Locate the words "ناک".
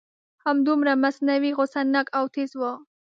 1.93-2.07